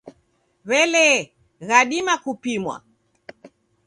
[0.69, 1.19] W'elee,
[1.67, 2.75] ghadima kupimwa?